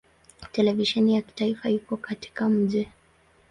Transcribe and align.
Televisheni 0.51 1.15
ya 1.15 1.21
kitaifa 1.21 1.69
iko 1.69 1.97
katika 1.97 2.49
mji. 2.49 2.87